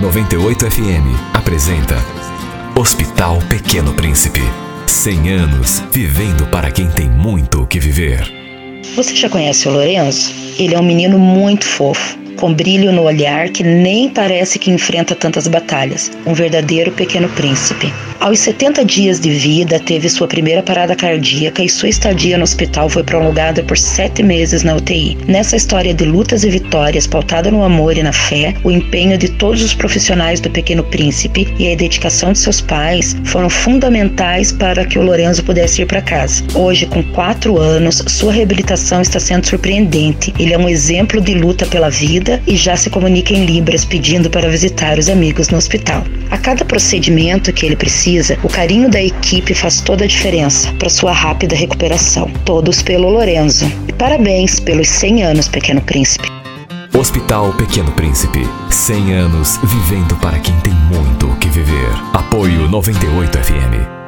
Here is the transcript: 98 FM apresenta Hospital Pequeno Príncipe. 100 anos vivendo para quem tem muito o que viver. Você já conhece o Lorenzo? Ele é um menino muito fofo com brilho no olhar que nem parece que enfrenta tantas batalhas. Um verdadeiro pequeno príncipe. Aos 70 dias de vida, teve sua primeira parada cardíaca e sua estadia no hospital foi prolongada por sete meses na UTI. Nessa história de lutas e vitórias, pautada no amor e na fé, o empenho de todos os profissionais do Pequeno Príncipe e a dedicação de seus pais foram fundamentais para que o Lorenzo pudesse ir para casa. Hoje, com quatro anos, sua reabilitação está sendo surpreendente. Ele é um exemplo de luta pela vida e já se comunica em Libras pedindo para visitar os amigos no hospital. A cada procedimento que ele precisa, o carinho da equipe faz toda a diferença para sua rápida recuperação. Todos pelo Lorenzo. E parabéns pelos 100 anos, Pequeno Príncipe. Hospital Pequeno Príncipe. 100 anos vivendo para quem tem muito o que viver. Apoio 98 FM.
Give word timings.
98 0.00 0.70
FM 0.70 1.34
apresenta 1.34 1.94
Hospital 2.74 3.38
Pequeno 3.50 3.92
Príncipe. 3.92 4.40
100 4.86 5.30
anos 5.30 5.82
vivendo 5.92 6.46
para 6.46 6.70
quem 6.70 6.88
tem 6.88 7.06
muito 7.06 7.62
o 7.62 7.66
que 7.66 7.78
viver. 7.78 8.24
Você 8.96 9.14
já 9.14 9.28
conhece 9.28 9.68
o 9.68 9.72
Lorenzo? 9.72 10.32
Ele 10.58 10.74
é 10.74 10.80
um 10.80 10.82
menino 10.82 11.18
muito 11.18 11.66
fofo 11.66 12.19
com 12.40 12.54
brilho 12.54 12.90
no 12.90 13.02
olhar 13.02 13.50
que 13.50 13.62
nem 13.62 14.08
parece 14.08 14.58
que 14.58 14.70
enfrenta 14.70 15.14
tantas 15.14 15.46
batalhas. 15.46 16.10
Um 16.26 16.32
verdadeiro 16.32 16.90
pequeno 16.90 17.28
príncipe. 17.28 17.92
Aos 18.18 18.38
70 18.40 18.84
dias 18.84 19.18
de 19.18 19.30
vida, 19.30 19.78
teve 19.78 20.08
sua 20.08 20.28
primeira 20.28 20.62
parada 20.62 20.94
cardíaca 20.94 21.62
e 21.62 21.68
sua 21.68 21.88
estadia 21.88 22.36
no 22.36 22.44
hospital 22.44 22.88
foi 22.88 23.02
prolongada 23.02 23.62
por 23.62 23.78
sete 23.78 24.22
meses 24.22 24.62
na 24.62 24.76
UTI. 24.76 25.16
Nessa 25.26 25.56
história 25.56 25.94
de 25.94 26.04
lutas 26.04 26.44
e 26.44 26.50
vitórias, 26.50 27.06
pautada 27.06 27.50
no 27.50 27.64
amor 27.64 27.96
e 27.96 28.02
na 28.02 28.12
fé, 28.12 28.54
o 28.62 28.70
empenho 28.70 29.16
de 29.16 29.28
todos 29.28 29.62
os 29.62 29.72
profissionais 29.72 30.38
do 30.38 30.50
Pequeno 30.50 30.84
Príncipe 30.84 31.48
e 31.58 31.72
a 31.72 31.76
dedicação 31.76 32.32
de 32.32 32.38
seus 32.38 32.60
pais 32.60 33.16
foram 33.24 33.48
fundamentais 33.48 34.52
para 34.52 34.84
que 34.84 34.98
o 34.98 35.02
Lorenzo 35.02 35.42
pudesse 35.42 35.80
ir 35.80 35.86
para 35.86 36.02
casa. 36.02 36.44
Hoje, 36.54 36.84
com 36.84 37.02
quatro 37.02 37.58
anos, 37.58 38.02
sua 38.06 38.32
reabilitação 38.32 39.00
está 39.00 39.18
sendo 39.18 39.46
surpreendente. 39.46 40.34
Ele 40.38 40.52
é 40.52 40.58
um 40.58 40.68
exemplo 40.68 41.22
de 41.22 41.32
luta 41.32 41.64
pela 41.64 41.88
vida 41.88 42.29
e 42.46 42.56
já 42.56 42.76
se 42.76 42.90
comunica 42.90 43.32
em 43.32 43.46
Libras 43.46 43.84
pedindo 43.84 44.28
para 44.28 44.48
visitar 44.48 44.98
os 44.98 45.08
amigos 45.08 45.48
no 45.48 45.56
hospital. 45.56 46.04
A 46.30 46.36
cada 46.36 46.64
procedimento 46.64 47.52
que 47.52 47.64
ele 47.64 47.76
precisa, 47.76 48.38
o 48.42 48.48
carinho 48.48 48.90
da 48.90 49.02
equipe 49.02 49.54
faz 49.54 49.80
toda 49.80 50.04
a 50.04 50.06
diferença 50.06 50.72
para 50.74 50.90
sua 50.90 51.12
rápida 51.12 51.56
recuperação. 51.56 52.30
Todos 52.44 52.82
pelo 52.82 53.08
Lorenzo. 53.08 53.70
E 53.88 53.92
parabéns 53.92 54.60
pelos 54.60 54.88
100 54.88 55.22
anos, 55.24 55.48
Pequeno 55.48 55.80
Príncipe. 55.80 56.28
Hospital 56.96 57.52
Pequeno 57.54 57.90
Príncipe. 57.92 58.40
100 58.70 59.14
anos 59.14 59.58
vivendo 59.64 60.16
para 60.16 60.38
quem 60.38 60.54
tem 60.60 60.72
muito 60.72 61.26
o 61.26 61.36
que 61.36 61.48
viver. 61.48 61.90
Apoio 62.12 62.68
98 62.68 63.38
FM. 63.38 63.99